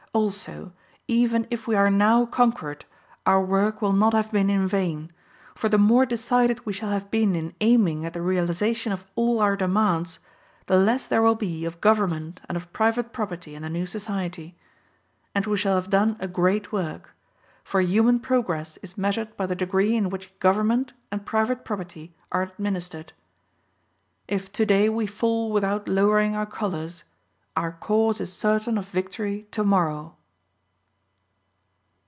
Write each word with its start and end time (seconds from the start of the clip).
Also, 0.13 0.73
even 1.07 1.47
if 1.49 1.67
we 1.67 1.73
are 1.75 1.89
now 1.89 2.25
conquered, 2.25 2.83
our 3.25 3.41
work 3.41 3.81
will 3.81 3.93
not 3.93 4.11
have 4.13 4.29
been 4.29 4.49
in 4.49 4.67
vain; 4.67 5.09
for 5.55 5.69
the 5.69 5.77
more 5.77 6.05
decided 6.05 6.65
we 6.65 6.73
shall 6.73 6.89
have 6.89 7.09
been 7.09 7.33
in 7.33 7.55
aiming 7.61 8.03
at 8.05 8.11
the 8.11 8.21
realization 8.21 8.91
of 8.91 9.05
all 9.15 9.39
our 9.39 9.55
demands, 9.55 10.19
the 10.65 10.75
less 10.75 11.07
there 11.07 11.21
will 11.21 11.33
be 11.35 11.63
of 11.63 11.79
government 11.79 12.41
and 12.49 12.57
of 12.57 12.73
private 12.73 13.13
property 13.13 13.55
in 13.55 13.61
the 13.61 13.69
new 13.69 13.85
society. 13.85 14.53
And 15.33 15.45
we 15.45 15.55
shall 15.55 15.75
have 15.75 15.89
done 15.89 16.17
a 16.19 16.27
great 16.27 16.73
work; 16.73 17.13
for 17.63 17.79
human 17.79 18.19
progress 18.19 18.75
is 18.83 18.97
measured 18.97 19.37
by 19.37 19.45
the 19.45 19.55
degree 19.55 19.95
in 19.95 20.09
which 20.09 20.37
government 20.39 20.91
and 21.09 21.25
private 21.25 21.63
property 21.63 22.13
are 22.33 22.41
administered. 22.41 23.13
If 24.27 24.51
today 24.51 24.89
we 24.89 25.07
fall 25.07 25.53
without 25.53 25.87
lowering 25.87 26.35
our 26.35 26.45
colors, 26.45 27.05
our 27.53 27.73
cause 27.73 28.21
is 28.21 28.31
certain 28.31 28.77
of 28.77 28.87
victory 28.87 29.45
tomorrow. 29.51 30.15